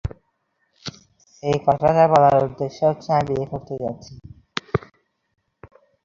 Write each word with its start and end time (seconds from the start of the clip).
এই 1.43 1.57
কথাটা 1.65 2.03
বলার 2.11 2.37
উদ্দেশ্য 2.47 2.79
হচ্ছে, 2.89 3.09
আমি 3.13 3.25
বিয়ে 3.29 3.45
করতে 3.51 3.73
যাচ্ছি। 3.81 4.13